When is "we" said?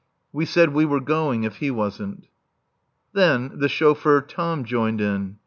0.33-0.45, 0.73-0.83